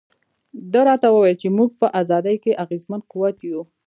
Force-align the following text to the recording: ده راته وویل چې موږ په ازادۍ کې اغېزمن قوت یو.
ده 0.71 0.81
راته 0.87 1.07
وویل 1.11 1.37
چې 1.41 1.47
موږ 1.57 1.69
په 1.79 1.87
ازادۍ 2.01 2.35
کې 2.43 2.59
اغېزمن 2.63 3.01
قوت 3.11 3.37
یو. 3.49 3.61